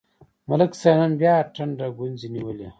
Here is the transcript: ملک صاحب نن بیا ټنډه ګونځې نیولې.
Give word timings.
ملک 0.49 0.71
صاحب 0.81 0.97
نن 0.99 1.11
بیا 1.19 1.35
ټنډه 1.55 1.87
ګونځې 1.97 2.27
نیولې. 2.35 2.67